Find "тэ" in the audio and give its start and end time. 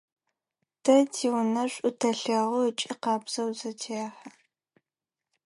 0.83-0.95